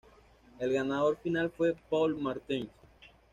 El 0.57 0.73
ganador 0.73 1.17
final 1.17 1.51
fue 1.51 1.75
Paul 1.87 2.19
Martens. 2.19 2.71